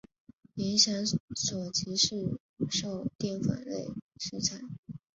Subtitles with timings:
[0.55, 1.05] 影响
[1.35, 2.39] 所及市
[2.71, 4.59] 售淀粉类食材。